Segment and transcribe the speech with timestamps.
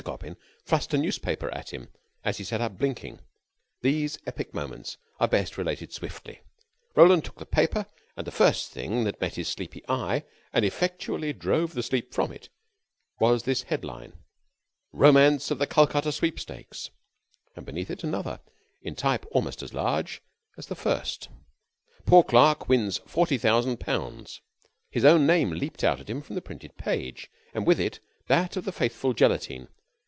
[0.03, 0.35] Coppin
[0.65, 1.89] thrust a newspaper at him,
[2.25, 3.19] as he sat up blinking.
[3.81, 6.41] These epic moments are best related swiftly.
[6.95, 7.85] Roland took the paper,
[8.17, 12.31] and the first thing that met his sleepy eye and effectually drove the sleep from
[12.31, 12.49] it
[13.19, 14.13] was this head line:
[14.91, 16.89] ROMANCE OF THE CALCUTTA SWEEPSTAKES
[17.55, 18.39] And beneath it another
[18.81, 20.23] in type almost as large
[20.57, 21.29] as the first:
[22.07, 24.39] POOR CLERK WINS £40,000
[24.89, 28.65] His own name leaped at him from the printed page, and with it that of
[28.65, 29.67] the faithful Gelatine.